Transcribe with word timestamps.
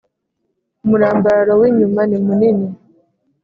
umurambararo 0.83 1.53
w 1.61 1.63
inyumanimunini 1.71 2.67